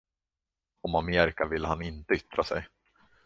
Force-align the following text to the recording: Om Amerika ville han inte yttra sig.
Om 0.81 0.95
Amerika 0.95 1.45
ville 1.45 1.67
han 1.67 1.81
inte 1.81 2.13
yttra 2.13 2.43
sig. 2.43 2.67